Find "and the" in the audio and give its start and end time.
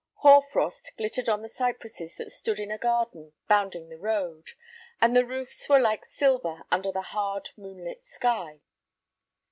4.99-5.27